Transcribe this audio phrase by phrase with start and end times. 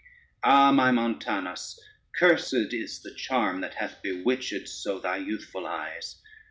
[0.43, 1.79] Ah, my Montanus,
[2.19, 6.15] cursèd is the charm, That hath bewitchèd so thy youthful eyes.